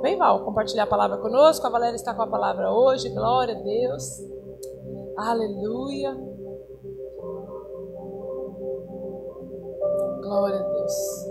Vem, 0.00 0.16
Val, 0.16 0.44
compartilhar 0.44 0.84
a 0.84 0.86
palavra 0.86 1.18
conosco. 1.18 1.66
A 1.66 1.70
Valéria 1.70 1.96
está 1.96 2.14
com 2.14 2.22
a 2.22 2.26
palavra 2.26 2.72
hoje. 2.72 3.08
Glória 3.08 3.54
a 3.54 3.62
Deus. 3.62 4.22
Aleluia. 5.16 6.14
Glória 10.22 10.60
a 10.60 10.62
Deus. 10.62 11.26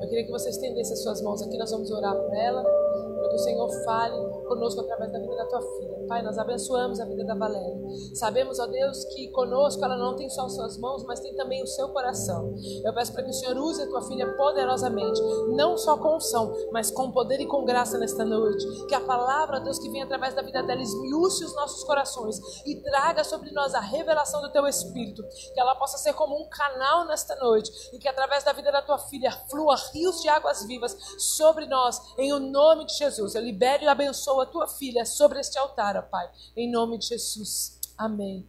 Eu 0.00 0.08
queria 0.08 0.24
que 0.24 0.30
você 0.30 0.48
estendesse 0.48 0.94
as 0.94 1.02
suas 1.02 1.20
mãos 1.20 1.42
aqui. 1.42 1.58
Nós 1.58 1.70
vamos 1.70 1.90
orar 1.90 2.16
por 2.16 2.34
ela. 2.34 2.62
Para 2.62 3.28
que 3.28 3.34
o 3.34 3.38
Senhor 3.38 3.70
fale 3.84 4.37
conosco 4.48 4.80
através 4.80 5.12
da 5.12 5.18
vida 5.18 5.36
da 5.36 5.44
tua 5.46 5.60
filha. 5.60 6.06
Pai, 6.08 6.22
nós 6.22 6.38
abençoamos 6.38 7.00
a 7.00 7.04
vida 7.04 7.24
da 7.24 7.34
Valéria. 7.34 7.76
Sabemos, 8.14 8.58
ó 8.58 8.66
Deus, 8.66 9.04
que 9.04 9.28
conosco 9.28 9.84
ela 9.84 9.96
não 9.96 10.16
tem 10.16 10.28
só 10.30 10.46
as 10.46 10.54
suas 10.54 10.78
mãos, 10.78 11.04
mas 11.04 11.20
tem 11.20 11.34
também 11.36 11.62
o 11.62 11.66
seu 11.66 11.88
coração. 11.90 12.54
Eu 12.84 12.94
peço 12.94 13.12
para 13.12 13.22
que 13.22 13.30
o 13.30 13.34
Senhor 13.34 13.56
use 13.56 13.82
a 13.82 13.86
tua 13.86 14.02
filha 14.02 14.34
poderosamente, 14.36 15.20
não 15.48 15.76
só 15.76 15.96
com 15.96 16.16
unção, 16.16 16.52
mas 16.72 16.90
com 16.90 17.12
poder 17.12 17.40
e 17.40 17.46
com 17.46 17.64
graça 17.64 17.98
nesta 17.98 18.24
noite. 18.24 18.66
Que 18.86 18.94
a 18.94 19.00
palavra, 19.00 19.60
Deus, 19.60 19.78
que 19.78 19.90
vem 19.90 20.02
através 20.02 20.34
da 20.34 20.42
vida 20.42 20.62
dela 20.62 20.82
esmiúce 20.82 21.44
os 21.44 21.54
nossos 21.54 21.84
corações 21.84 22.38
e 22.66 22.76
traga 22.76 23.22
sobre 23.22 23.50
nós 23.50 23.74
a 23.74 23.80
revelação 23.80 24.40
do 24.40 24.50
teu 24.50 24.66
Espírito. 24.66 25.22
Que 25.52 25.60
ela 25.60 25.74
possa 25.74 25.98
ser 25.98 26.14
como 26.14 26.40
um 26.40 26.48
canal 26.48 27.06
nesta 27.06 27.36
noite 27.36 27.70
e 27.92 27.98
que 27.98 28.08
através 28.08 28.44
da 28.44 28.52
vida 28.52 28.72
da 28.72 28.82
tua 28.82 28.98
filha 28.98 29.30
flua 29.50 29.76
rios 29.92 30.20
de 30.22 30.28
águas 30.28 30.64
vivas 30.64 30.96
sobre 31.18 31.66
nós, 31.66 32.00
em 32.16 32.32
o 32.32 32.38
nome 32.38 32.84
de 32.84 32.94
Jesus. 32.94 33.34
Eu 33.34 33.42
libero 33.42 33.84
e 33.84 33.88
abençoo 33.88 34.37
a 34.40 34.46
tua 34.46 34.66
filha 34.66 35.04
sobre 35.04 35.40
este 35.40 35.58
altar, 35.58 35.96
ó 35.96 36.02
Pai. 36.02 36.30
Em 36.56 36.70
nome 36.70 36.98
de 36.98 37.06
Jesus. 37.06 37.78
Amém. 37.96 38.48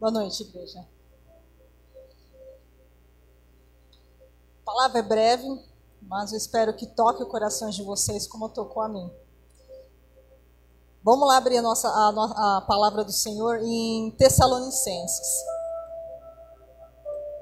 Boa 0.00 0.10
noite, 0.10 0.42
igreja. 0.44 0.80
A 4.62 4.64
palavra 4.64 5.00
é 5.00 5.02
breve, 5.02 5.46
mas 6.00 6.32
eu 6.32 6.38
espero 6.38 6.74
que 6.74 6.86
toque 6.86 7.22
o 7.22 7.28
coração 7.28 7.68
de 7.68 7.82
vocês 7.82 8.26
como 8.26 8.48
tocou 8.48 8.82
a 8.82 8.88
mim. 8.88 9.12
Vamos 11.02 11.26
lá 11.26 11.38
abrir 11.38 11.56
a, 11.56 11.62
nossa, 11.62 11.88
a, 11.88 12.58
a 12.58 12.60
palavra 12.60 13.02
do 13.02 13.12
Senhor 13.12 13.60
em 13.62 14.10
Tessalonicenses. 14.18 15.42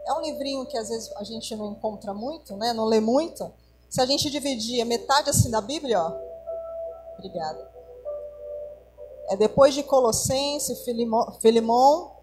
É 0.06 0.12
um 0.12 0.20
livrinho 0.20 0.64
que 0.64 0.78
às 0.78 0.89
vezes 0.89 1.11
a 1.17 1.25
gente 1.25 1.55
não 1.56 1.73
encontra 1.73 2.14
muito, 2.14 2.56
né? 2.56 2.73
não 2.73 2.84
lê 2.84 3.01
muito. 3.01 3.53
Se 3.91 4.01
a 4.01 4.06
gente 4.06 4.31
dividir 4.31 4.84
metade 4.84 5.31
assim 5.31 5.51
da 5.51 5.61
Bíblia, 5.61 6.01
ó. 6.01 6.12
Obrigada. 7.19 7.69
É 9.29 9.36
depois 9.36 9.75
de 9.75 9.83
Colossenses, 9.83 10.84
Filimão, 11.41 12.17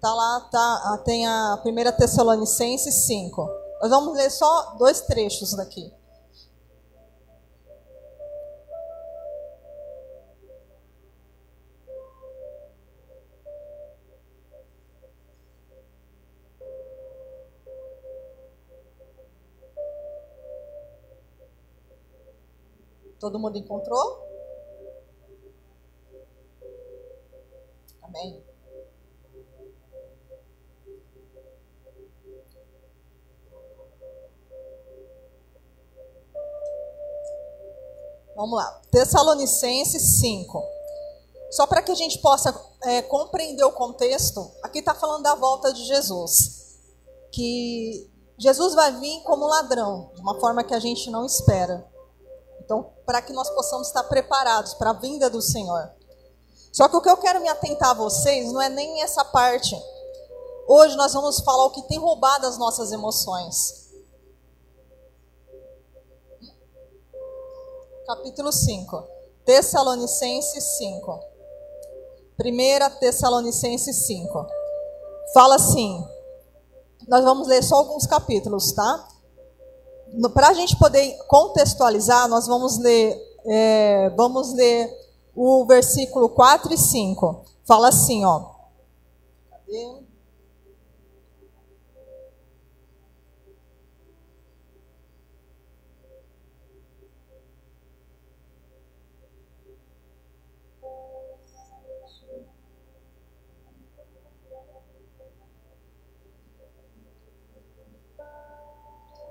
tá 0.00 0.14
lá, 0.14 0.40
tá, 0.50 1.02
tem 1.04 1.26
a 1.26 1.62
1 1.64 1.96
Tessalonicenses 1.98 3.06
5. 3.06 3.48
Nós 3.82 3.90
vamos 3.90 4.16
ler 4.16 4.30
só 4.30 4.74
dois 4.78 5.02
trechos 5.02 5.54
daqui. 5.54 5.92
Todo 23.26 23.40
mundo 23.40 23.58
encontrou? 23.58 24.24
Amém. 28.00 28.40
Vamos 38.36 38.56
lá. 38.56 38.80
Tessalonicenses 38.92 40.20
5. 40.20 40.62
Só 41.50 41.66
para 41.66 41.82
que 41.82 41.90
a 41.90 41.96
gente 41.96 42.18
possa 42.18 42.54
é, 42.84 43.02
compreender 43.02 43.64
o 43.64 43.72
contexto, 43.72 44.52
aqui 44.62 44.78
está 44.78 44.94
falando 44.94 45.24
da 45.24 45.34
volta 45.34 45.72
de 45.72 45.84
Jesus. 45.84 46.78
Que 47.32 48.08
Jesus 48.38 48.72
vai 48.76 48.92
vir 49.00 49.20
como 49.24 49.48
ladrão, 49.48 50.12
de 50.14 50.20
uma 50.20 50.38
forma 50.38 50.62
que 50.62 50.74
a 50.74 50.78
gente 50.78 51.10
não 51.10 51.26
espera. 51.26 51.95
Então, 52.66 52.92
para 53.06 53.22
que 53.22 53.32
nós 53.32 53.48
possamos 53.50 53.86
estar 53.86 54.02
preparados 54.04 54.74
para 54.74 54.90
a 54.90 54.92
vinda 54.92 55.30
do 55.30 55.40
Senhor. 55.40 55.88
Só 56.72 56.88
que 56.88 56.96
o 56.96 57.00
que 57.00 57.08
eu 57.08 57.16
quero 57.16 57.40
me 57.40 57.48
atentar 57.48 57.90
a 57.90 57.94
vocês 57.94 58.52
não 58.52 58.60
é 58.60 58.68
nem 58.68 59.02
essa 59.02 59.24
parte. 59.24 59.80
Hoje 60.66 60.96
nós 60.96 61.12
vamos 61.12 61.38
falar 61.40 61.64
o 61.66 61.70
que 61.70 61.82
tem 61.82 61.96
roubado 61.96 62.44
as 62.44 62.58
nossas 62.58 62.90
emoções. 62.90 63.86
Capítulo 68.04 68.52
5. 68.52 69.04
Tessalonicenses 69.44 70.64
5. 70.76 71.20
1 72.44 72.98
Tessalonicenses 72.98 74.06
5. 74.06 74.46
Fala 75.32 75.54
assim. 75.54 76.04
Nós 77.06 77.22
vamos 77.22 77.46
ler 77.46 77.62
só 77.62 77.76
alguns 77.76 78.06
capítulos, 78.06 78.72
tá? 78.72 79.08
Para 80.32 80.48
a 80.48 80.54
gente 80.54 80.76
poder 80.76 81.16
contextualizar, 81.26 82.28
nós 82.28 82.46
vamos 82.46 82.78
ler, 82.78 83.16
é, 83.46 84.10
vamos 84.16 84.52
ler 84.54 84.90
o 85.34 85.64
versículo 85.66 86.28
4 86.28 86.72
e 86.72 86.78
5. 86.78 87.44
Fala 87.66 87.88
assim, 87.88 88.24
ó. 88.24 88.50
Cadê? 89.50 90.05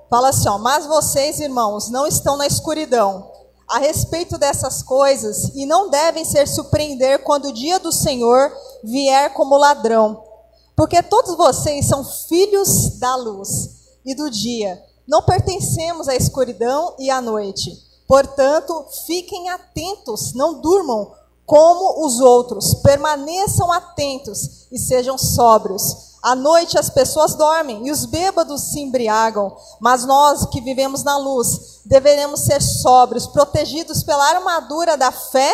Fala 0.10 0.30
assim, 0.30 0.48
ó, 0.48 0.58
mas 0.58 0.86
vocês, 0.86 1.40
irmãos, 1.40 1.90
não 1.90 2.06
estão 2.06 2.38
na 2.38 2.46
escuridão 2.46 3.32
a 3.68 3.80
respeito 3.80 4.38
dessas 4.38 4.84
coisas 4.84 5.52
e 5.56 5.66
não 5.66 5.90
devem 5.90 6.24
ser 6.24 6.48
surpreender 6.48 7.24
quando 7.24 7.46
o 7.46 7.54
dia 7.54 7.80
do 7.80 7.92
Senhor 7.92 8.52
vier 8.84 9.34
como 9.34 9.58
ladrão. 9.58 10.24
Porque 10.76 11.02
todos 11.02 11.36
vocês 11.36 11.88
são 11.88 12.04
filhos 12.04 13.00
da 13.00 13.16
luz 13.16 13.70
e 14.06 14.14
do 14.14 14.30
dia. 14.30 14.82
Não 15.08 15.24
pertencemos 15.24 16.08
à 16.08 16.16
escuridão 16.16 16.96
e 17.00 17.10
à 17.10 17.22
noite. 17.22 17.72
Portanto, 18.08 18.86
fiquem 19.08 19.50
atentos, 19.50 20.34
não 20.34 20.62
durmam 20.62 21.12
como 21.46 22.06
os 22.06 22.20
outros. 22.20 22.74
Permaneçam 22.76 23.72
atentos 23.72 24.68
e 24.72 24.80
sejam 24.80 25.18
sóbrios. 25.18 26.16
À 26.22 26.36
noite 26.36 26.78
as 26.78 26.90
pessoas 26.90 27.36
dormem 27.36 27.88
e 27.88 27.92
os 27.92 28.06
bêbados 28.06 28.72
se 28.72 28.80
embriagam, 28.80 29.56
mas 29.80 30.06
nós 30.06 30.48
que 30.48 30.60
vivemos 30.60 31.04
na 31.04 31.18
luz 31.18 31.82
deveremos 31.86 32.42
ser 32.42 32.62
sóbrios, 32.64 33.28
protegidos 33.28 34.02
pela 34.02 34.28
armadura 34.30 34.98
da 34.98 35.12
fé 35.12 35.54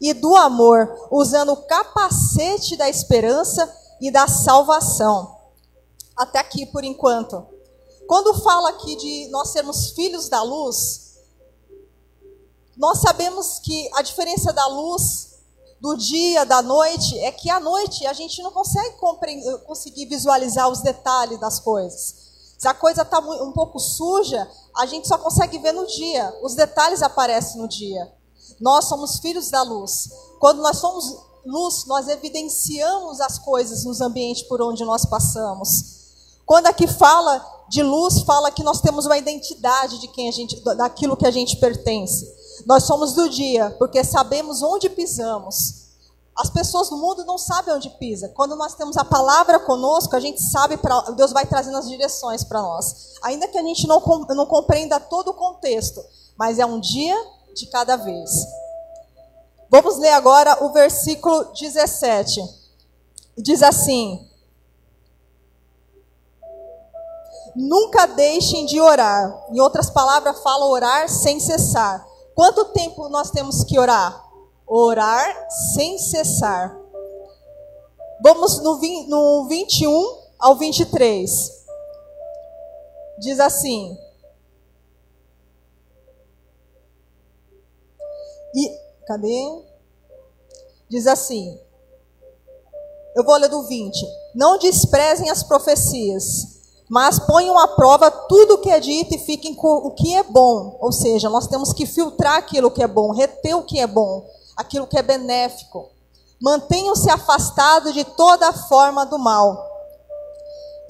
e 0.00 0.12
do 0.12 0.34
amor, 0.34 1.08
usando 1.12 1.52
o 1.52 1.56
capacete 1.56 2.76
da 2.76 2.88
esperança 2.88 3.72
e 4.00 4.10
da 4.10 4.26
salvação. 4.26 5.36
Até 6.16 6.40
aqui 6.40 6.66
por 6.66 6.82
enquanto. 6.82 7.46
Quando 8.08 8.42
fala 8.42 8.70
aqui 8.70 8.96
de 8.96 9.28
nós 9.28 9.50
sermos 9.50 9.90
filhos 9.90 10.28
da 10.28 10.42
luz, 10.42 11.09
nós 12.80 13.02
sabemos 13.02 13.58
que 13.58 13.90
a 13.92 14.00
diferença 14.00 14.54
da 14.54 14.66
luz 14.68 15.34
do 15.82 15.94
dia, 15.96 16.46
da 16.46 16.62
noite, 16.62 17.18
é 17.18 17.30
que 17.30 17.50
à 17.50 17.60
noite 17.60 18.06
a 18.06 18.14
gente 18.14 18.42
não 18.42 18.50
consegue 18.50 18.96
conseguir 19.66 20.06
visualizar 20.06 20.66
os 20.66 20.80
detalhes 20.80 21.38
das 21.38 21.60
coisas. 21.60 22.30
Se 22.58 22.66
a 22.66 22.72
coisa 22.72 23.02
está 23.02 23.18
um 23.18 23.52
pouco 23.52 23.78
suja, 23.78 24.50
a 24.78 24.86
gente 24.86 25.06
só 25.06 25.18
consegue 25.18 25.58
ver 25.58 25.72
no 25.72 25.86
dia. 25.86 26.34
Os 26.42 26.54
detalhes 26.54 27.02
aparecem 27.02 27.60
no 27.60 27.68
dia. 27.68 28.10
Nós 28.58 28.86
somos 28.86 29.18
filhos 29.18 29.50
da 29.50 29.62
luz. 29.62 30.08
Quando 30.38 30.62
nós 30.62 30.78
somos 30.78 31.18
luz, 31.44 31.84
nós 31.84 32.08
evidenciamos 32.08 33.20
as 33.20 33.38
coisas 33.38 33.84
nos 33.84 34.00
ambientes 34.00 34.44
por 34.44 34.62
onde 34.62 34.86
nós 34.86 35.04
passamos. 35.04 35.68
Quando 36.46 36.66
aqui 36.66 36.86
fala 36.86 37.44
de 37.68 37.82
luz, 37.82 38.22
fala 38.22 38.50
que 38.50 38.64
nós 38.64 38.80
temos 38.80 39.04
uma 39.04 39.18
identidade 39.18 40.00
de 40.00 40.08
quem 40.08 40.30
a 40.30 40.32
gente, 40.32 40.58
daquilo 40.76 41.16
que 41.16 41.26
a 41.26 41.30
gente 41.30 41.58
pertence. 41.58 42.39
Nós 42.66 42.84
somos 42.84 43.14
do 43.14 43.28
dia, 43.28 43.74
porque 43.78 44.04
sabemos 44.04 44.62
onde 44.62 44.88
pisamos. 44.88 45.80
As 46.36 46.48
pessoas 46.48 46.88
do 46.88 46.96
mundo 46.96 47.24
não 47.24 47.36
sabem 47.36 47.74
onde 47.74 47.90
pisa. 47.90 48.28
Quando 48.30 48.56
nós 48.56 48.74
temos 48.74 48.96
a 48.96 49.04
palavra 49.04 49.58
conosco, 49.60 50.16
a 50.16 50.20
gente 50.20 50.40
sabe 50.40 50.78
Deus 51.14 51.32
vai 51.32 51.44
trazendo 51.44 51.76
as 51.76 51.88
direções 51.88 52.42
para 52.42 52.62
nós. 52.62 53.14
Ainda 53.22 53.46
que 53.48 53.58
a 53.58 53.62
gente 53.62 53.86
não, 53.86 54.00
não 54.30 54.46
compreenda 54.46 54.98
todo 54.98 55.28
o 55.28 55.34
contexto, 55.34 56.02
mas 56.36 56.58
é 56.58 56.64
um 56.64 56.80
dia 56.80 57.16
de 57.54 57.66
cada 57.66 57.96
vez. 57.96 58.30
Vamos 59.68 59.98
ler 59.98 60.10
agora 60.10 60.64
o 60.64 60.72
versículo 60.72 61.44
17. 61.52 62.42
diz 63.36 63.62
assim: 63.62 64.26
Nunca 67.54 68.06
deixem 68.06 68.66
de 68.66 68.80
orar. 68.80 69.46
Em 69.50 69.60
outras 69.60 69.90
palavras, 69.90 70.42
fala 70.42 70.66
orar 70.66 71.08
sem 71.08 71.38
cessar. 71.38 72.06
Quanto 72.40 72.72
tempo 72.72 73.06
nós 73.10 73.30
temos 73.30 73.64
que 73.64 73.78
orar? 73.78 74.26
Orar 74.66 75.46
sem 75.74 75.98
cessar. 75.98 76.74
Vamos 78.22 78.62
no, 78.62 78.80
no 79.08 79.46
21 79.46 80.22
ao 80.38 80.56
23. 80.56 81.66
Diz 83.18 83.38
assim: 83.38 83.94
E 88.54 88.78
cadê? 89.06 89.62
Diz 90.88 91.06
assim: 91.06 91.60
Eu 93.16 93.22
vou 93.22 93.36
ler 93.36 93.50
do 93.50 93.64
20. 93.64 94.02
Não 94.34 94.56
desprezem 94.56 95.28
as 95.28 95.42
profecias 95.42 96.59
mas 96.90 97.20
ponham 97.20 97.56
à 97.56 97.68
prova 97.68 98.10
tudo 98.10 98.54
o 98.54 98.58
que 98.58 98.68
é 98.68 98.80
dito 98.80 99.14
e 99.14 99.18
fiquem 99.18 99.54
com 99.54 99.68
o 99.68 99.92
que 99.92 100.12
é 100.12 100.24
bom. 100.24 100.76
Ou 100.80 100.90
seja, 100.90 101.30
nós 101.30 101.46
temos 101.46 101.72
que 101.72 101.86
filtrar 101.86 102.38
aquilo 102.38 102.68
que 102.68 102.82
é 102.82 102.88
bom, 102.88 103.12
reter 103.12 103.54
o 103.54 103.62
que 103.62 103.78
é 103.78 103.86
bom, 103.86 104.26
aquilo 104.56 104.88
que 104.88 104.98
é 104.98 105.02
benéfico. 105.02 105.88
Mantenham-se 106.42 107.08
afastados 107.08 107.94
de 107.94 108.02
toda 108.02 108.52
forma 108.52 109.06
do 109.06 109.20
mal. 109.20 109.64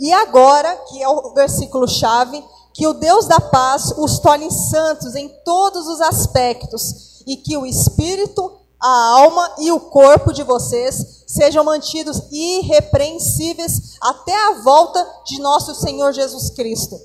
E 0.00 0.10
agora, 0.10 0.74
que 0.88 1.02
é 1.02 1.08
o 1.08 1.34
versículo 1.34 1.86
chave, 1.86 2.42
que 2.72 2.86
o 2.86 2.94
Deus 2.94 3.26
da 3.26 3.38
paz 3.38 3.92
os 3.98 4.18
torne 4.20 4.50
santos 4.50 5.14
em 5.14 5.28
todos 5.44 5.86
os 5.86 6.00
aspectos 6.00 7.22
e 7.26 7.36
que 7.36 7.58
o 7.58 7.66
espírito, 7.66 8.58
a 8.82 9.18
alma 9.18 9.54
e 9.58 9.70
o 9.70 9.78
corpo 9.78 10.32
de 10.32 10.42
vocês 10.42 11.19
sejam 11.32 11.64
mantidos 11.64 12.22
irrepreensíveis 12.30 13.96
até 14.00 14.34
a 14.34 14.62
volta 14.62 15.04
de 15.24 15.40
nosso 15.40 15.74
Senhor 15.74 16.12
Jesus 16.12 16.50
Cristo. 16.50 16.98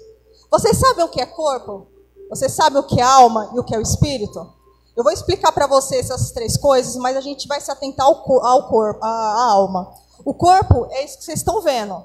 Vocês 0.50 0.78
sabem 0.78 1.06
o 1.06 1.10
que 1.10 1.22
é 1.22 1.26
corpo? 1.26 1.88
Vocês 2.30 2.52
sabem 2.52 2.80
o 2.80 2.84
que 2.84 3.00
é 3.00 3.04
alma 3.04 3.52
e 3.54 3.60
o 3.60 3.64
que 3.64 3.76
é 3.76 3.78
o 3.78 3.82
espírito? 3.82 4.54
Eu 4.96 5.04
vou 5.04 5.12
explicar 5.12 5.52
para 5.52 5.68
vocês 5.68 6.10
essas 6.10 6.32
três 6.32 6.58
coisas, 6.58 6.96
mas 6.96 7.16
a 7.16 7.22
gente 7.22 7.48
vai 7.48 7.62
se 7.62 7.70
atentar 7.70 8.06
ao, 8.06 8.46
ao 8.46 8.68
corpo, 8.68 9.04
à, 9.04 9.08
à 9.08 9.52
alma. 9.52 9.94
O 10.24 10.34
corpo 10.34 10.88
é 10.90 11.04
isso 11.04 11.20
que 11.20 11.26
vocês 11.26 11.40
estão 11.40 11.62
vendo, 11.62 12.02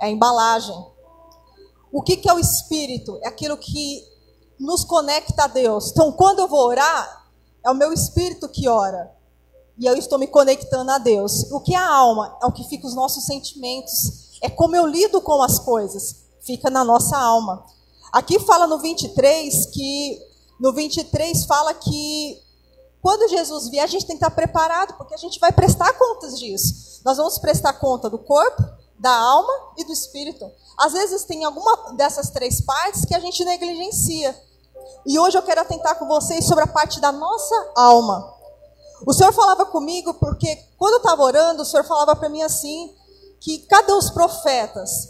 é 0.00 0.06
a 0.06 0.10
embalagem. 0.10 0.74
O 1.92 2.02
que, 2.02 2.16
que 2.16 2.28
é 2.28 2.34
o 2.34 2.38
espírito? 2.38 3.18
É 3.22 3.28
aquilo 3.28 3.56
que 3.56 4.02
nos 4.58 4.82
conecta 4.82 5.44
a 5.44 5.46
Deus. 5.46 5.92
Então, 5.92 6.10
quando 6.12 6.40
eu 6.40 6.48
vou 6.48 6.66
orar, 6.66 7.28
é 7.64 7.70
o 7.70 7.74
meu 7.74 7.92
espírito 7.92 8.48
que 8.48 8.66
ora. 8.66 9.14
E 9.78 9.86
eu 9.86 9.96
estou 9.96 10.18
me 10.18 10.26
conectando 10.26 10.90
a 10.90 10.98
Deus. 10.98 11.50
O 11.50 11.60
que 11.60 11.74
é 11.74 11.78
a 11.78 11.88
alma? 11.88 12.36
É 12.42 12.46
o 12.46 12.52
que 12.52 12.64
fica 12.64 12.86
os 12.86 12.94
nossos 12.94 13.24
sentimentos. 13.24 14.38
É 14.42 14.48
como 14.48 14.76
eu 14.76 14.86
lido 14.86 15.20
com 15.20 15.42
as 15.42 15.58
coisas. 15.58 16.16
Fica 16.40 16.70
na 16.70 16.84
nossa 16.84 17.16
alma. 17.16 17.64
Aqui 18.12 18.38
fala 18.38 18.66
no 18.66 18.78
23 18.78 19.66
que 19.66 20.20
no 20.60 20.72
23 20.72 21.44
fala 21.46 21.74
que 21.74 22.40
quando 23.02 23.28
Jesus 23.28 23.68
vier, 23.68 23.84
a 23.84 23.86
gente 23.86 24.06
tem 24.06 24.16
que 24.16 24.24
estar 24.24 24.34
preparado, 24.34 24.94
porque 24.96 25.12
a 25.12 25.18
gente 25.18 25.38
vai 25.38 25.52
prestar 25.52 25.92
contas 25.92 26.38
disso. 26.38 27.02
Nós 27.04 27.18
vamos 27.18 27.38
prestar 27.38 27.74
conta 27.74 28.08
do 28.08 28.16
corpo, 28.16 28.64
da 28.98 29.14
alma 29.14 29.52
e 29.76 29.84
do 29.84 29.92
espírito. 29.92 30.50
Às 30.78 30.94
vezes 30.94 31.24
tem 31.24 31.44
alguma 31.44 31.92
dessas 31.92 32.30
três 32.30 32.62
partes 32.62 33.04
que 33.04 33.14
a 33.14 33.20
gente 33.20 33.44
negligencia. 33.44 34.34
E 35.04 35.18
hoje 35.18 35.36
eu 35.36 35.42
quero 35.42 35.60
atentar 35.60 35.98
com 35.98 36.06
vocês 36.06 36.46
sobre 36.46 36.64
a 36.64 36.66
parte 36.66 36.98
da 36.98 37.12
nossa 37.12 37.72
alma. 37.76 38.33
O 39.06 39.12
Senhor 39.12 39.32
falava 39.32 39.66
comigo 39.66 40.14
porque 40.14 40.56
quando 40.78 40.94
eu 40.94 40.98
estava 40.98 41.22
orando, 41.22 41.62
o 41.62 41.64
Senhor 41.64 41.84
falava 41.84 42.16
para 42.16 42.28
mim 42.28 42.42
assim, 42.42 42.92
que 43.40 43.58
cadê 43.66 43.92
os 43.92 44.10
profetas? 44.10 45.08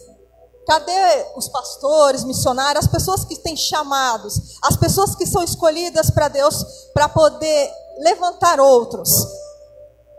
Cadê 0.67 1.27
os 1.37 1.49
pastores, 1.49 2.25
missionários, 2.25 2.87
as 2.87 2.91
pessoas 2.91 3.25
que 3.25 3.37
têm 3.37 3.57
chamados, 3.57 4.59
as 4.63 4.77
pessoas 4.77 5.15
que 5.15 5.27
são 5.27 5.43
escolhidas 5.43 6.11
para 6.11 6.29
Deus 6.29 6.65
para 6.93 7.09
poder 7.09 7.71
levantar 7.99 8.59
outros, 8.59 9.11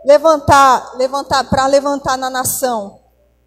levantar, 0.04 0.96
levantar 0.96 1.50
para 1.50 1.66
levantar 1.66 2.16
na 2.16 2.30
nação. 2.30 3.00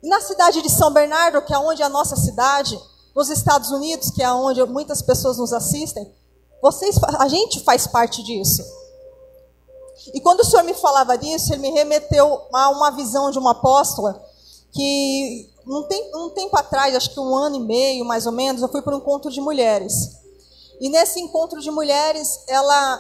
E 0.03 0.09
na 0.09 0.21
cidade 0.21 0.61
de 0.61 0.69
São 0.69 0.91
Bernardo, 0.91 1.41
que 1.41 1.53
é 1.53 1.57
onde 1.57 1.81
é 1.81 1.85
a 1.85 1.89
nossa 1.89 2.15
cidade, 2.15 2.79
nos 3.15 3.29
Estados 3.29 3.71
Unidos, 3.71 4.11
que 4.11 4.21
é 4.21 4.31
onde 4.31 4.63
muitas 4.65 5.01
pessoas 5.01 5.37
nos 5.37 5.51
assistem, 5.51 6.13
vocês, 6.61 6.97
a 7.17 7.27
gente 7.27 7.63
faz 7.63 7.87
parte 7.87 8.21
disso. 8.23 8.61
E 10.13 10.19
quando 10.19 10.41
o 10.41 10.45
Senhor 10.45 10.63
me 10.63 10.73
falava 10.73 11.17
disso, 11.17 11.53
ele 11.53 11.61
me 11.61 11.71
remeteu 11.71 12.41
a 12.53 12.69
uma 12.69 12.91
visão 12.91 13.31
de 13.31 13.39
uma 13.39 13.51
apóstola 13.51 14.23
que 14.71 15.49
um 15.67 15.83
tempo, 15.83 16.17
um 16.17 16.29
tempo 16.29 16.57
atrás, 16.57 16.95
acho 16.95 17.11
que 17.11 17.19
um 17.19 17.35
ano 17.35 17.57
e 17.57 17.59
meio 17.59 18.05
mais 18.05 18.25
ou 18.25 18.31
menos, 18.31 18.61
eu 18.61 18.69
fui 18.69 18.81
para 18.81 18.95
um 18.95 18.99
encontro 18.99 19.31
de 19.31 19.41
mulheres. 19.41 20.17
E 20.79 20.89
nesse 20.89 21.19
encontro 21.19 21.59
de 21.59 21.69
mulheres, 21.69 22.43
ela 22.47 22.99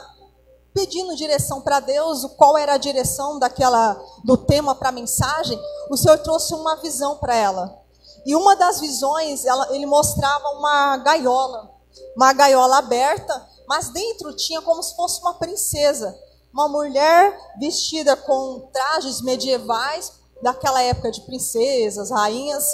pedindo 0.73 1.15
direção 1.15 1.61
para 1.61 1.79
Deus, 1.79 2.25
qual 2.37 2.57
era 2.57 2.73
a 2.73 2.77
direção 2.77 3.39
daquela 3.39 3.99
do 4.23 4.37
tema 4.37 4.75
para 4.75 4.89
a 4.89 4.93
mensagem, 4.93 5.59
o 5.89 5.97
Senhor 5.97 6.19
trouxe 6.19 6.53
uma 6.53 6.75
visão 6.77 7.17
para 7.17 7.35
ela. 7.35 7.81
E 8.25 8.35
uma 8.35 8.55
das 8.55 8.79
visões, 8.79 9.45
ela, 9.45 9.73
ele 9.73 9.85
mostrava 9.85 10.49
uma 10.49 10.97
gaiola, 10.97 11.71
uma 12.15 12.31
gaiola 12.33 12.77
aberta, 12.77 13.47
mas 13.67 13.89
dentro 13.89 14.35
tinha 14.35 14.61
como 14.61 14.83
se 14.83 14.95
fosse 14.95 15.21
uma 15.21 15.33
princesa, 15.33 16.17
uma 16.53 16.67
mulher 16.67 17.37
vestida 17.59 18.15
com 18.15 18.69
trajes 18.73 19.21
medievais 19.21 20.11
daquela 20.41 20.81
época 20.81 21.11
de 21.11 21.21
princesas, 21.21 22.11
rainhas 22.11 22.65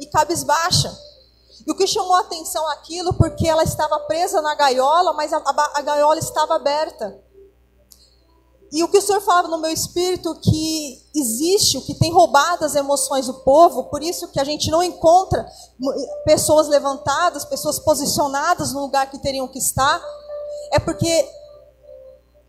e 0.00 0.06
cabisbaixa. 0.06 0.96
E 1.66 1.70
o 1.70 1.74
que 1.74 1.86
chamou 1.86 2.14
a 2.14 2.20
atenção 2.20 2.66
aquilo 2.70 3.14
porque 3.14 3.48
ela 3.48 3.64
estava 3.64 3.98
presa 4.00 4.40
na 4.40 4.54
gaiola, 4.54 5.12
mas 5.14 5.32
a, 5.32 5.38
a, 5.38 5.72
a 5.74 5.82
gaiola 5.82 6.18
estava 6.18 6.54
aberta. 6.54 7.20
E 8.72 8.82
o 8.82 8.88
que 8.88 8.98
o 8.98 9.02
Senhor 9.02 9.20
falava 9.20 9.48
no 9.48 9.58
meu 9.58 9.70
espírito 9.70 10.34
que 10.36 11.02
existe, 11.14 11.78
o 11.78 11.82
que 11.82 11.94
tem 11.94 12.12
roubado 12.12 12.64
as 12.64 12.74
emoções 12.74 13.26
do 13.26 13.34
povo, 13.34 13.84
por 13.84 14.02
isso 14.02 14.28
que 14.28 14.40
a 14.40 14.44
gente 14.44 14.70
não 14.70 14.82
encontra 14.82 15.46
pessoas 16.24 16.68
levantadas, 16.68 17.44
pessoas 17.44 17.78
posicionadas 17.78 18.72
no 18.72 18.80
lugar 18.80 19.08
que 19.10 19.18
teriam 19.18 19.46
que 19.46 19.58
estar, 19.58 20.02
é 20.72 20.78
porque 20.78 21.28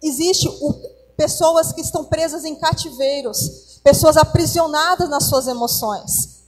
existe 0.01 0.47
o, 0.47 0.73
pessoas 1.15 1.71
que 1.71 1.81
estão 1.81 2.05
presas 2.05 2.45
em 2.45 2.55
cativeiros, 2.55 3.79
pessoas 3.83 4.17
aprisionadas 4.17 5.09
nas 5.09 5.25
suas 5.25 5.47
emoções. 5.47 6.43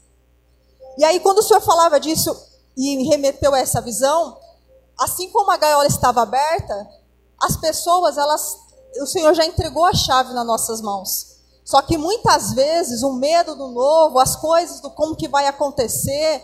E 0.98 1.03
aí 1.03 1.20
quando 1.20 1.39
o 1.39 1.44
Senhor 1.44 1.62
falava 1.62 2.00
disso 2.00 2.36
e 2.77 3.08
remeteu 3.08 3.53
a 3.53 3.60
essa 3.60 3.82
visão, 3.82 4.38
assim 5.00 5.29
como 5.29 5.51
a 5.51 5.58
gaiola 5.58 5.88
estava 5.88 6.22
aberta, 6.22 6.88
as 7.41 7.58
pessoas 7.58 8.18
elas 8.18 8.58
o 9.01 9.06
Senhor 9.06 9.34
já 9.34 9.46
entregou 9.46 9.86
a 9.86 9.94
chave 9.94 10.34
nas 10.34 10.46
nossas 10.46 10.82
mãos. 10.82 11.38
Só 11.63 11.82
que 11.82 11.98
muitas 11.98 12.53
vezes 12.53 13.03
o 13.03 13.13
medo 13.13 13.56
do 13.56 13.68
novo, 13.68 14.20
as 14.20 14.36
coisas 14.36 14.79
do 14.79 14.89
como 14.89 15.15
que 15.15 15.27
vai 15.27 15.46
acontecer, 15.46 16.44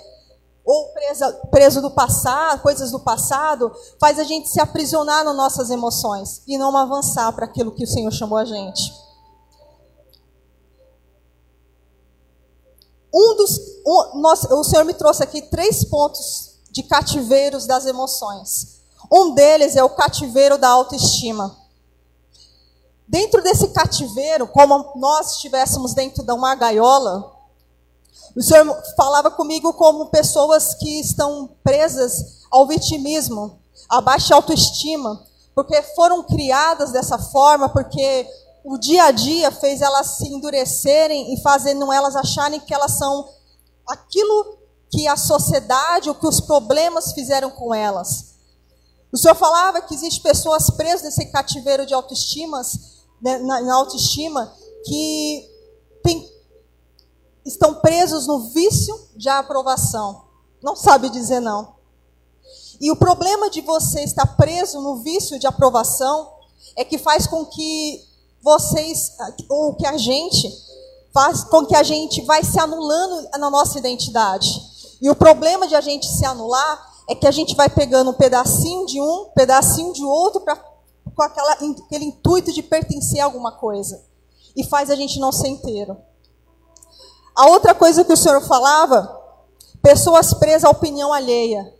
ou 0.65 0.87
presa, 0.93 1.31
preso 1.51 1.81
do 1.81 1.91
passado, 1.91 2.61
coisas 2.61 2.89
do 2.89 2.99
passado, 2.99 3.71
faz 3.99 4.17
a 4.17 4.23
gente 4.23 4.49
se 4.49 4.59
aprisionar 4.59 5.23
nas 5.23 5.35
nossas 5.35 5.69
emoções 5.69 6.41
e 6.47 6.57
não 6.57 6.75
avançar 6.75 7.31
para 7.33 7.45
aquilo 7.45 7.71
que 7.71 7.83
o 7.83 7.87
Senhor 7.87 8.11
chamou 8.11 8.37
a 8.37 8.45
gente. 8.45 8.81
Um 13.13 13.35
dos, 13.37 13.59
um, 13.85 14.19
nós, 14.19 14.43
o 14.43 14.63
Senhor 14.63 14.83
me 14.83 14.93
trouxe 14.93 15.23
aqui 15.23 15.43
três 15.43 15.85
pontos 15.85 16.55
de 16.71 16.81
cativeiros 16.83 17.67
das 17.67 17.85
emoções. 17.85 18.81
Um 19.11 19.35
deles 19.35 19.75
é 19.75 19.83
o 19.83 19.89
cativeiro 19.91 20.57
da 20.57 20.67
autoestima. 20.67 21.55
Dentro 23.07 23.41
desse 23.43 23.67
cativeiro, 23.67 24.47
como 24.47 24.93
nós 24.95 25.35
estivéssemos 25.35 25.93
dentro 25.93 26.23
de 26.23 26.33
uma 26.33 26.55
gaiola, 26.55 27.34
o 28.35 28.41
Senhor 28.41 28.81
falava 28.97 29.31
comigo 29.31 29.73
como 29.73 30.07
pessoas 30.07 30.75
que 30.75 30.99
estão 30.99 31.49
presas 31.63 32.43
ao 32.51 32.67
vitimismo, 32.67 33.59
à 33.89 34.01
baixa 34.01 34.35
autoestima, 34.35 35.23
porque 35.53 35.81
foram 35.95 36.23
criadas 36.23 36.91
dessa 36.91 37.17
forma, 37.17 37.69
porque 37.69 38.27
o 38.63 38.77
dia 38.77 39.05
a 39.05 39.11
dia 39.11 39.51
fez 39.51 39.81
elas 39.81 40.17
se 40.17 40.27
endurecerem 40.27 41.33
e 41.33 41.41
fazendo 41.41 41.91
elas 41.93 42.15
acharem 42.15 42.59
que 42.59 42.73
elas 42.73 42.91
são 42.97 43.29
aquilo 43.87 44.57
que 44.89 45.07
a 45.07 45.15
sociedade, 45.15 46.09
o 46.09 46.15
que 46.15 46.27
os 46.27 46.41
problemas 46.41 47.13
fizeram 47.13 47.49
com 47.51 47.73
elas. 47.73 48.35
O 49.11 49.17
Senhor 49.17 49.35
falava 49.35 49.81
que 49.81 49.93
existem 49.93 50.21
pessoas 50.21 50.69
presas 50.69 51.03
nesse 51.03 51.31
cativeiro 51.31 51.85
de 51.85 51.93
autoestimas 51.93 52.95
né, 53.21 53.37
na, 53.39 53.73
autoestima 53.75 54.53
que 54.85 55.49
tem, 56.03 56.29
estão 57.45 57.75
presos 57.75 58.27
no 58.27 58.49
vício 58.49 58.99
de 59.15 59.29
aprovação. 59.29 60.23
Não 60.63 60.75
sabe 60.75 61.09
dizer 61.09 61.39
não. 61.39 61.75
E 62.81 62.91
o 62.91 62.95
problema 62.95 63.49
de 63.49 63.61
você 63.61 64.03
estar 64.03 64.25
preso 64.35 64.81
no 64.81 64.97
vício 64.97 65.39
de 65.39 65.47
aprovação 65.47 66.33
é 66.75 66.83
que 66.83 66.97
faz 66.97 67.27
com 67.27 67.45
que 67.45 68.03
vocês, 68.41 69.15
ou 69.49 69.75
que 69.75 69.85
a 69.85 69.97
gente, 69.97 70.51
faz 71.13 71.43
com 71.45 71.65
que 71.65 71.75
a 71.75 71.83
gente 71.83 72.21
vai 72.23 72.43
se 72.43 72.59
anulando 72.59 73.29
na 73.37 73.49
nossa 73.49 73.77
identidade. 73.79 74.49
E 75.01 75.09
o 75.09 75.15
problema 75.15 75.67
de 75.67 75.75
a 75.75 75.81
gente 75.81 76.07
se 76.07 76.25
anular 76.25 76.93
é 77.07 77.15
que 77.15 77.27
a 77.27 77.31
gente 77.31 77.55
vai 77.55 77.69
pegando 77.69 78.11
um 78.11 78.13
pedacinho 78.13 78.85
de 78.85 78.99
um, 78.99 79.25
pedacinho 79.35 79.93
de 79.93 80.03
outro, 80.03 80.41
pra, 80.41 80.55
com 81.15 81.23
aquela, 81.23 81.53
aquele 81.53 82.05
intuito 82.05 82.51
de 82.51 82.61
pertencer 82.63 83.19
a 83.19 83.25
alguma 83.25 83.51
coisa. 83.51 84.03
E 84.55 84.63
faz 84.63 84.89
a 84.89 84.95
gente 84.95 85.19
não 85.19 85.31
ser 85.31 85.47
inteiro. 85.47 85.97
A 87.35 87.47
outra 87.47 87.75
coisa 87.75 88.05
que 88.05 88.13
o 88.13 88.17
Senhor 88.17 88.41
falava, 88.41 89.21
pessoas 89.81 90.33
presas 90.33 90.63
à 90.63 90.69
opinião 90.69 91.11
alheia. 91.11 91.73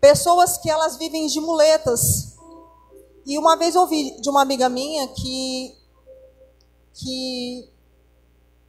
Pessoas 0.00 0.58
que 0.58 0.68
elas 0.68 0.96
vivem 0.96 1.26
de 1.26 1.40
muletas. 1.40 2.36
E 3.24 3.38
uma 3.38 3.56
vez 3.56 3.74
eu 3.74 3.80
ouvi 3.80 4.20
de 4.20 4.28
uma 4.28 4.42
amiga 4.42 4.68
minha 4.68 5.08
que, 5.08 5.74
que 6.92 7.70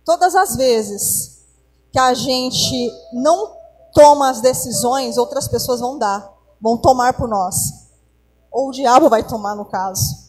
todas 0.06 0.34
as 0.36 0.56
vezes 0.56 1.44
que 1.92 2.00
a 2.00 2.14
gente 2.14 2.92
não 3.12 3.54
toma 3.94 4.30
as 4.30 4.40
decisões, 4.40 5.18
outras 5.18 5.48
pessoas 5.48 5.82
vão 5.82 5.98
dar, 5.98 6.34
vão 6.62 6.78
tomar 6.78 7.14
por 7.14 7.28
nós. 7.28 7.56
Ou 8.50 8.70
o 8.70 8.72
diabo 8.72 9.10
vai 9.10 9.24
tomar, 9.24 9.56
no 9.56 9.66
caso. 9.66 10.25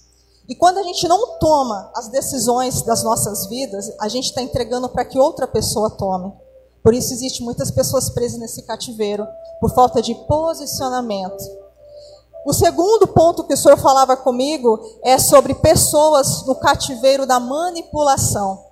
E 0.48 0.54
quando 0.54 0.78
a 0.78 0.82
gente 0.82 1.08
não 1.08 1.38
toma 1.38 1.90
as 1.94 2.08
decisões 2.08 2.82
das 2.82 3.02
nossas 3.02 3.46
vidas, 3.46 3.92
a 4.00 4.08
gente 4.08 4.26
está 4.26 4.40
entregando 4.40 4.88
para 4.88 5.04
que 5.04 5.18
outra 5.18 5.46
pessoa 5.46 5.90
tome. 5.90 6.32
Por 6.82 6.94
isso 6.94 7.12
existe 7.12 7.42
muitas 7.42 7.70
pessoas 7.70 8.08
presas 8.10 8.38
nesse 8.38 8.62
cativeiro, 8.62 9.26
por 9.60 9.74
falta 9.74 10.00
de 10.00 10.14
posicionamento. 10.14 11.44
O 12.46 12.52
segundo 12.52 13.08
ponto 13.08 13.42
que 13.42 13.54
o 13.54 13.56
senhor 13.56 13.76
falava 13.76 14.16
comigo 14.16 14.78
é 15.02 15.18
sobre 15.18 15.52
pessoas 15.52 16.46
no 16.46 16.54
cativeiro 16.54 17.26
da 17.26 17.40
manipulação. 17.40 18.64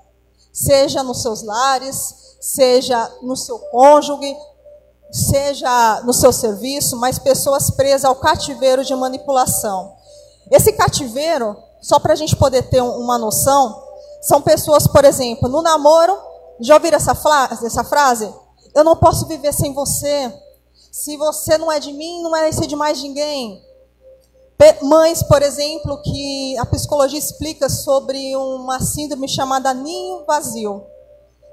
Seja 0.53 1.03
nos 1.03 1.23
seus 1.23 1.43
lares, 1.43 2.37
seja 2.41 3.11
no 3.21 3.37
seu 3.37 3.59
cônjuge, 3.59 4.37
seja 5.11 6.03
no 6.05 6.13
seu 6.13 6.33
serviço, 6.33 6.97
mas 6.97 7.19
pessoas 7.19 7.69
presas 7.69 8.05
ao 8.05 8.15
cativeiro 8.15 8.85
de 8.85 8.95
manipulação. 8.95 9.94
Esse 10.51 10.73
cativeiro, 10.73 11.57
só 11.81 11.99
para 11.99 12.13
a 12.13 12.17
gente 12.17 12.37
poder 12.37 12.63
ter 12.69 12.81
uma 12.81 13.19
noção, 13.19 13.83
são 14.23 14.41
pessoas, 14.41 14.87
por 14.87 15.05
exemplo, 15.05 15.49
no 15.49 15.63
namoro, 15.63 16.17
já 16.61 16.75
ouviram 16.75 16.97
essa, 16.97 17.13
essa 17.65 17.85
frase? 17.85 18.33
Eu 18.75 18.85
não 18.85 18.97
posso 18.97 19.27
viver 19.27 19.53
sem 19.53 19.73
você. 19.73 20.33
Se 20.91 21.17
você 21.17 21.59
não 21.59 21.71
é 21.71 21.79
de 21.79 21.93
mim, 21.93 22.23
não 22.23 22.35
é 22.35 22.51
ser 22.53 22.67
de 22.67 22.77
mais 22.77 23.03
ninguém. 23.03 23.63
Mães, 24.83 25.23
por 25.23 25.43
exemplo, 25.43 26.01
que 26.03 26.57
a 26.59 26.65
psicologia 26.67 27.19
explica 27.19 27.69
sobre 27.69 28.35
uma 28.37 28.81
síndrome 28.81 29.29
chamada 29.29 29.75
ninho 29.75 30.25
vazio. 30.25 30.85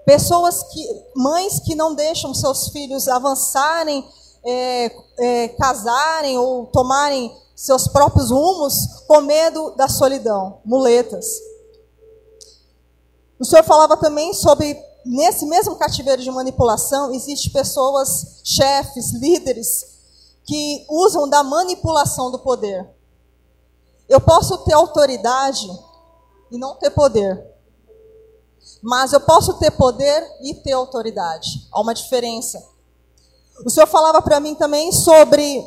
Pessoas 0.06 0.64
que, 0.64 0.88
mães 1.16 1.60
que 1.60 1.76
não 1.76 1.94
deixam 1.94 2.34
seus 2.34 2.70
filhos 2.70 3.08
avançarem, 3.08 4.08
é, 4.46 4.92
é, 5.20 5.48
casarem 5.50 6.38
ou 6.38 6.68
tomarem 6.68 7.36
seus 7.62 7.88
próprios 7.88 8.32
rumos 8.32 9.04
com 9.08 9.22
medo 9.22 9.76
da 9.76 9.88
solidão, 9.88 10.62
muletas. 10.66 11.28
O 13.40 13.46
senhor 13.46 13.64
falava 13.64 13.96
também 13.98 14.34
sobre, 14.34 14.76
nesse 15.06 15.46
mesmo 15.46 15.76
cativeiro 15.76 16.24
de 16.24 16.32
manipulação, 16.32 17.14
existem 17.14 17.52
pessoas, 17.52 18.42
chefes, 18.44 19.12
líderes, 19.14 19.86
que 20.44 20.88
usam 20.90 21.30
da 21.30 21.44
manipulação 21.44 22.32
do 22.32 22.40
poder. 22.40 22.90
Eu 24.10 24.20
posso 24.20 24.58
ter 24.64 24.74
autoridade 24.74 25.70
e 26.50 26.58
não 26.58 26.74
ter 26.78 26.90
poder. 26.90 27.48
Mas 28.82 29.14
eu 29.14 29.22
posso 29.22 29.60
ter 29.60 29.70
poder 29.70 30.28
e 30.42 30.56
ter 30.56 30.72
autoridade. 30.72 31.68
Há 31.72 31.80
uma 31.80 31.94
diferença. 31.94 32.68
O 33.64 33.70
senhor 33.70 33.86
falava 33.86 34.20
para 34.20 34.40
mim 34.40 34.56
também 34.56 34.92
sobre 34.92 35.64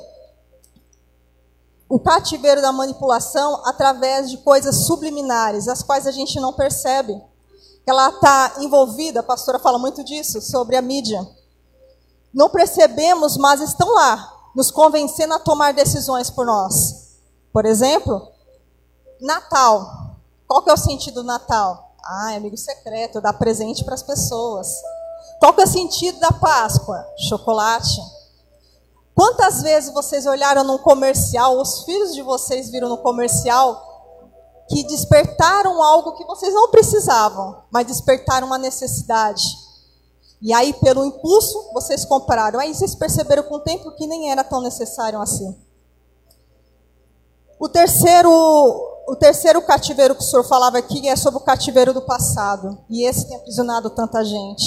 o 1.89 1.99
cativeiro 1.99 2.63
da 2.63 2.73
manipulação 2.73 3.63
através 3.65 4.31
de 4.31 4.39
coisas 4.39 4.87
subliminares, 4.87 5.69
as 5.69 5.83
quais 5.83 6.07
a 6.07 6.11
gente 6.11 6.41
não 6.41 6.53
percebe. 6.53 7.21
Ela 7.87 8.09
está 8.09 8.55
envolvida, 8.61 9.21
a 9.21 9.23
pastora 9.23 9.59
fala 9.59 9.79
muito 9.79 10.03
disso, 10.03 10.41
sobre 10.41 10.77
a 10.77 10.83
mídia. 10.83 11.27
Não 12.33 12.49
percebemos, 12.49 13.37
mas 13.37 13.61
estão 13.61 13.93
lá, 13.95 14.33
nos 14.57 14.71
convencendo 14.71 15.35
a 15.35 15.39
tomar 15.39 15.75
decisões 15.75 16.31
por 16.31 16.47
nós. 16.47 17.19
Por 17.53 17.67
exemplo, 17.67 18.29
Natal. 19.21 20.17
Qual 20.47 20.63
que 20.63 20.71
é 20.71 20.75
o 20.75 20.79
sentido 20.79 21.23
do 21.23 21.27
Natal? 21.27 21.95
Ah, 22.05 22.33
é 22.33 22.37
amigo 22.37 22.57
secreto, 22.57 23.21
dar 23.21 23.33
presente 23.35 23.85
para 23.85 23.95
as 23.95 24.03
pessoas. 24.03 24.69
Qual 25.39 25.53
que 25.53 25.61
é 25.61 25.65
o 25.65 25.69
sentido 25.69 26.19
da 26.21 26.33
Páscoa? 26.33 27.07
Chocolate. 27.29 28.01
Quantas 29.15 29.63
vezes 29.63 29.93
vocês 29.95 30.27
olharam 30.27 30.65
num 30.65 30.79
comercial, 30.79 31.61
os 31.61 31.85
filhos 31.85 32.15
de 32.15 32.23
vocês 32.23 32.69
viram 32.71 32.89
no 32.89 32.99
comercial 32.99 33.93
que 34.69 34.83
despertaram 34.85 35.83
algo 35.83 36.17
que 36.17 36.25
vocês 36.25 36.53
não 36.53 36.71
precisavam, 36.71 37.63
mas 37.71 37.87
despertaram 37.87 38.47
uma 38.47 38.59
necessidade. 38.59 39.45
E 40.43 40.53
aí, 40.53 40.73
pelo 40.75 41.05
impulso, 41.05 41.71
vocês 41.73 42.05
compraram. 42.05 42.59
Aí 42.59 42.75
vocês 42.75 42.95
perceberam 42.95 43.45
com 43.45 43.57
o 43.57 43.61
tempo 43.61 43.93
que 43.93 44.07
nem 44.07 44.31
era 44.31 44.43
tão 44.43 44.61
necessário 44.61 45.21
assim. 45.21 45.57
O 47.59 47.69
terceiro, 47.69 48.31
o 49.09 49.17
terceiro 49.17 49.63
cativeiro 49.63 50.15
que 50.15 50.23
o 50.23 50.27
senhor 50.27 50.45
falava 50.45 50.77
aqui 50.77 51.09
é 51.09 51.17
sobre 51.17 51.39
o 51.41 51.45
cativeiro 51.45 51.95
do 51.95 52.03
passado. 52.03 52.79
E 52.91 53.07
esse 53.07 53.27
tem 53.27 53.37
aprisionado 53.37 53.91
tanta 53.91 54.25
gente. 54.25 54.65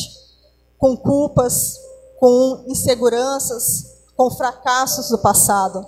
Com 0.79 0.95
culpas, 0.95 1.79
com 2.19 2.63
inseguranças, 2.67 3.96
com 4.17 4.31
fracassos 4.31 5.09
do 5.09 5.19
passado. 5.19 5.85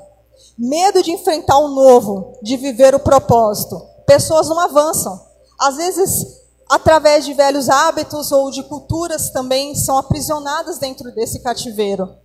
Medo 0.57 1.01
de 1.01 1.11
enfrentar 1.11 1.57
o 1.57 1.69
novo, 1.69 2.37
de 2.43 2.55
viver 2.55 2.93
o 2.93 2.99
propósito. 2.99 3.81
Pessoas 4.05 4.47
não 4.47 4.59
avançam. 4.59 5.19
Às 5.59 5.75
vezes, 5.75 6.25
através 6.69 7.25
de 7.25 7.33
velhos 7.33 7.67
hábitos 7.67 8.31
ou 8.31 8.51
de 8.51 8.63
culturas 8.63 9.31
também 9.31 9.73
são 9.73 9.97
aprisionadas 9.97 10.77
dentro 10.77 11.11
desse 11.13 11.39
cativeiro. 11.39 12.15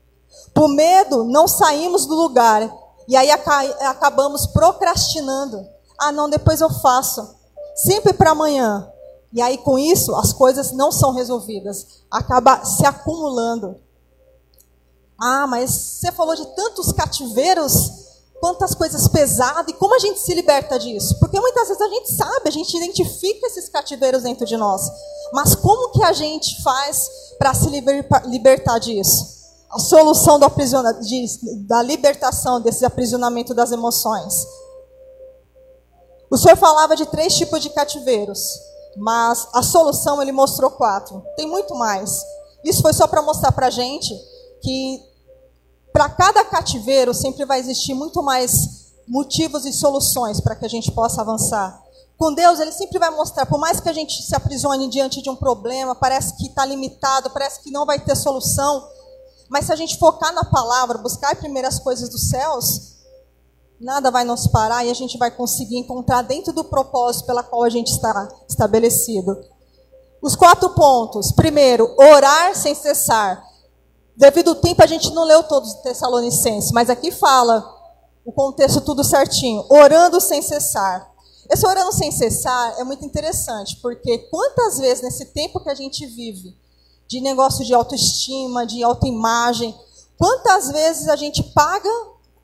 Por 0.53 0.69
medo, 0.69 1.25
não 1.25 1.49
saímos 1.49 2.07
do 2.07 2.15
lugar 2.15 2.71
e 3.09 3.17
aí 3.17 3.31
acabamos 3.31 4.47
procrastinando. 4.47 5.67
Ah, 5.99 6.13
não, 6.13 6.29
depois 6.29 6.61
eu 6.61 6.71
faço. 6.71 7.35
Sempre 7.75 8.13
para 8.13 8.33
amanhã. 8.33 8.89
E 9.33 9.43
aí 9.43 9.59
com 9.59 9.77
isso 9.77 10.15
as 10.15 10.33
coisas 10.33 10.71
não 10.71 10.93
são 10.93 11.13
resolvidas, 11.13 12.05
acaba 12.09 12.65
se 12.65 12.87
acumulando. 12.87 13.81
Ah, 15.21 15.47
mas 15.47 15.71
você 15.71 16.13
falou 16.13 16.35
de 16.35 16.47
tantos 16.55 16.93
cativeiros, 16.93 17.73
quantas 18.41 18.75
coisas 18.75 19.09
pesadas, 19.09 19.67
e 19.69 19.73
como 19.79 19.95
a 19.95 19.99
gente 19.99 20.21
se 20.21 20.35
liberta 20.35 20.79
disso? 20.79 21.19
Porque 21.19 21.41
muitas 21.41 21.69
vezes 21.69 21.81
a 21.81 21.89
gente 21.89 22.13
sabe, 22.13 22.49
a 22.49 22.51
gente 22.51 22.77
identifica 22.77 23.47
esses 23.47 23.69
cativeiros 23.69 24.23
dentro 24.23 24.45
de 24.45 24.57
nós. 24.57 24.83
Mas 25.33 25.55
como 25.55 25.93
que 25.93 26.03
a 26.03 26.13
gente 26.13 26.63
faz 26.63 27.09
para 27.39 27.55
se 27.55 27.69
libertar 28.27 28.79
disso? 28.79 29.35
A 29.71 29.79
solução 29.79 30.39
do 30.39 30.47
de, 31.01 31.27
da 31.67 31.83
libertação 31.83 32.61
desse 32.61 32.85
aprisionamento 32.85 33.55
das 33.55 33.73
emoções. 33.73 34.47
O 36.31 36.37
Senhor 36.37 36.57
falava 36.57 36.97
de 36.97 37.07
três 37.07 37.35
tipos 37.35 37.61
de 37.61 37.71
cativeiros, 37.71 38.41
mas 38.97 39.49
a 39.53 39.63
solução 39.63 40.21
ele 40.21 40.33
mostrou 40.33 40.71
quatro. 40.71 41.25
Tem 41.37 41.47
muito 41.47 41.75
mais. 41.75 42.23
Isso 42.65 42.83
foi 42.83 42.93
só 42.93 43.07
para 43.07 43.23
mostrar 43.23 43.53
para 43.53 43.67
a 43.67 43.71
gente 43.71 44.15
que 44.65 45.03
para 45.93 46.09
cada 46.09 46.45
cativeiro 46.45 47.13
sempre 47.13 47.45
vai 47.45 47.61
existir 47.61 47.95
muito 47.95 48.23
mais 48.23 48.93
motivos 49.07 49.67
e 49.67 49.73
soluções 49.73 50.41
para 50.41 50.57
que 50.57 50.65
a 50.65 50.69
gente 50.69 50.91
possa 50.91 51.21
avançar. 51.21 51.83
Com 52.17 52.33
Deus, 52.33 52.59
Ele 52.59 52.73
sempre 52.73 52.99
vai 52.99 53.11
mostrar, 53.11 53.45
por 53.45 53.59
mais 53.59 53.81
que 53.81 53.89
a 53.89 53.93
gente 53.93 54.23
se 54.23 54.35
aprisione 54.35 54.89
diante 54.89 55.21
de 55.21 55.29
um 55.29 55.37
problema, 55.37 55.95
parece 55.95 56.37
que 56.37 56.47
está 56.47 56.65
limitado, 56.65 57.31
parece 57.31 57.61
que 57.61 57.71
não 57.71 57.85
vai 57.85 57.99
ter 57.99 58.17
solução, 58.17 58.89
mas 59.49 59.67
se 59.67 59.73
a 59.73 59.77
gente 59.77 59.99
focar 59.99 60.33
na 60.33 60.45
palavra, 60.45 60.99
buscar 60.99 61.37
primeiro 61.37 61.69
as 61.69 61.79
coisas 61.79 62.09
dos 62.09 62.29
céus, 62.29 62.95
nada 63.81 64.11
vai 64.11 64.25
nos 64.25 64.47
parar 64.47 64.85
e 64.85 64.91
a 64.91 64.95
gente 64.95 65.19
vai 65.19 65.31
conseguir 65.31 65.77
encontrar 65.77 66.23
dentro 66.23 66.53
do 66.53 66.65
propósito 66.65 67.27
pela 67.27 67.43
qual 67.43 67.65
a 67.65 67.71
gente 67.71 67.89
está 67.89 68.29
estabelecido. 68.49 69.37
Os 70.23 70.35
quatro 70.35 70.71
pontos. 70.71 71.33
Primeiro, 71.33 71.95
orar 71.99 72.57
sem 72.57 72.75
cessar. 72.75 73.45
Devido 74.17 74.51
ao 74.51 74.55
tempo, 74.57 74.83
a 74.83 74.87
gente 74.87 75.11
não 75.11 75.25
leu 75.25 75.43
todos 75.43 75.71
os 75.71 75.83
Tessalonicenses, 75.83 76.71
mas 76.71 76.89
aqui 76.89 77.11
fala 77.11 77.65
o 78.25 78.33
contexto 78.33 78.81
tudo 78.81 79.03
certinho. 79.03 79.65
Orando 79.69 80.21
sem 80.21 80.41
cessar. 80.41 81.13
Esse 81.51 81.67
orando 81.67 81.93
sem 81.93 82.11
cessar 82.11 82.79
é 82.79 82.85
muito 82.85 83.05
interessante, 83.05 83.77
porque 83.83 84.19
quantas 84.31 84.79
vezes 84.79 85.03
nesse 85.03 85.27
tempo 85.27 85.61
que 85.61 85.69
a 85.69 85.75
gente 85.75 86.07
vive, 86.07 86.57
de 87.07 87.21
negócio 87.21 87.65
de 87.65 87.75
autoestima, 87.75 88.65
de 88.65 88.83
autoimagem, 88.83 89.75
quantas 90.19 90.71
vezes 90.71 91.09
a 91.09 91.17
gente 91.17 91.43
paga, 91.43 91.91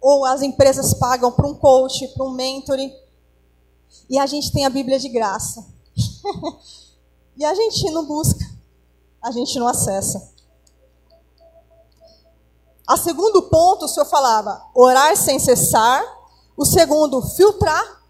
ou 0.01 0.25
as 0.25 0.43
empresas 0.43 0.93
pagam 0.95 1.33
para 1.33 1.47
um 1.47 1.55
coach, 1.55 2.09
para 2.09 2.27
um 2.27 2.31
mentoring, 2.31 2.93
e 4.09 4.19
a 4.19 4.27
gente 4.27 4.53
tem 4.53 4.67
a 4.67 4.71
Bíblia 4.71 4.99
de 4.99 5.09
graça. 5.09 5.65
E 7.37 7.45
a 7.45 7.55
gente 7.55 7.91
não 7.91 8.05
busca, 8.05 8.45
a 9.23 9.31
gente 9.31 9.59
não 9.59 9.67
acessa. 9.67 10.31
A 12.91 12.97
segundo 12.97 13.43
ponto, 13.43 13.85
o 13.85 13.89
senhor 13.89 14.05
falava 14.07 14.65
orar 14.75 15.17
sem 15.17 15.39
cessar. 15.39 16.05
O 16.57 16.65
segundo, 16.65 17.23
filtrar, 17.23 18.03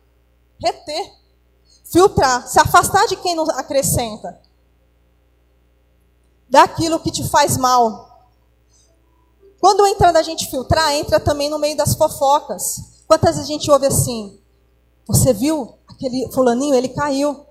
reter. 0.59 1.13
Filtrar, 1.85 2.49
se 2.49 2.59
afastar 2.59 3.07
de 3.07 3.17
quem 3.17 3.35
não 3.35 3.45
acrescenta. 3.51 4.41
Daquilo 6.49 6.99
que 6.99 7.11
te 7.11 7.29
faz 7.29 7.59
mal. 7.59 8.27
Quando 9.61 9.87
entra 9.87 10.15
da 10.15 10.23
gente 10.23 10.49
filtrar, 10.49 10.95
entra 10.95 11.21
também 11.21 11.51
no 11.51 11.59
meio 11.59 11.77
das 11.77 11.95
fofocas. 11.95 13.03
Quantas 13.07 13.37
vezes 13.37 13.51
a 13.51 13.53
gente 13.53 13.71
ouve 13.71 13.85
assim? 13.85 14.41
Você 15.07 15.35
viu 15.35 15.75
aquele 15.89 16.33
fulaninho, 16.33 16.75
ele 16.75 16.89
caiu. 16.89 17.45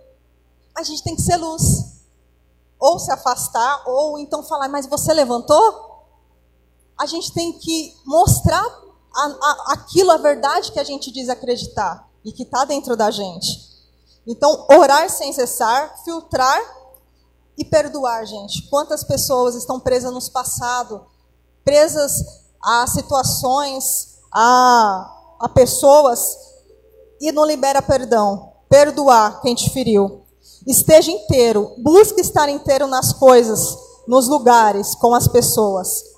A 0.75 0.81
gente 0.81 1.03
tem 1.03 1.15
que 1.15 1.21
ser 1.21 1.37
luz. 1.37 1.61
Ou 2.79 2.97
se 2.97 3.11
afastar, 3.11 3.83
ou 3.85 4.17
então 4.17 4.41
falar, 4.41 4.67
mas 4.67 4.87
você 4.87 5.13
levantou? 5.13 5.88
A 6.99 7.05
gente 7.05 7.33
tem 7.33 7.53
que 7.53 7.95
mostrar 8.05 8.65
a, 9.15 9.25
a, 9.25 9.73
aquilo, 9.73 10.11
a 10.11 10.17
verdade 10.17 10.71
que 10.71 10.79
a 10.79 10.83
gente 10.83 11.11
diz 11.11 11.29
acreditar 11.29 12.05
e 12.25 12.33
que 12.33 12.43
está 12.43 12.65
dentro 12.65 12.97
da 12.97 13.09
gente. 13.09 13.69
Então, 14.27 14.67
orar 14.69 15.09
sem 15.09 15.31
cessar, 15.31 16.03
filtrar 16.03 16.59
e 17.57 17.63
perdoar, 17.63 18.25
gente. 18.25 18.69
Quantas 18.69 19.03
pessoas 19.03 19.55
estão 19.55 19.79
presas 19.79 20.11
no 20.11 20.31
passado, 20.31 21.05
presas 21.63 22.11
a 22.61 22.85
situações, 22.85 24.17
a, 24.33 25.35
a 25.39 25.49
pessoas 25.49 26.37
e 27.21 27.31
não 27.31 27.45
libera 27.45 27.81
perdão. 27.81 28.51
Perdoar 28.69 29.41
quem 29.41 29.55
te 29.55 29.69
feriu. 29.69 30.23
Esteja 30.67 31.11
inteiro, 31.11 31.73
busque 31.77 32.19
estar 32.19 32.49
inteiro 32.49 32.87
nas 32.87 33.13
coisas, 33.13 33.77
nos 34.05 34.27
lugares, 34.27 34.93
com 34.95 35.15
as 35.15 35.27
pessoas. 35.27 36.08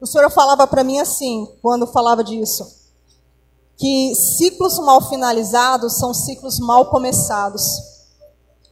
O 0.00 0.06
Senhor 0.06 0.30
falava 0.30 0.66
para 0.66 0.84
mim 0.84 0.98
assim, 0.98 1.46
quando 1.62 1.86
falava 1.86 2.22
disso, 2.22 2.66
que 3.76 4.14
ciclos 4.14 4.78
mal 4.78 5.00
finalizados 5.08 5.94
são 5.98 6.12
ciclos 6.12 6.58
mal 6.58 6.90
começados. 6.90 7.62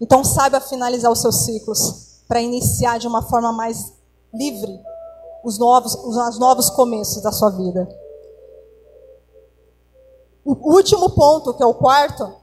Então 0.01 0.25
saiba 0.25 0.61
finalizar 0.61 1.11
os 1.11 1.21
seus 1.21 1.45
ciclos 1.45 2.23
para 2.29 2.41
iniciar 2.41 2.99
de 2.99 3.07
uma 3.07 3.23
forma 3.23 3.53
mais 3.53 3.93
livre 4.33 4.81
os 5.45 5.59
novos, 5.59 5.95
os 5.95 6.39
novos 6.39 6.71
começos 6.71 7.23
da 7.23 7.31
sua 7.31 7.51
vida. 7.51 7.87
O 10.45 10.75
último 10.75 11.11
ponto, 11.11 11.53
que 11.55 11.63
é 11.63 11.67
o 11.67 11.75
quarto, 11.75 12.35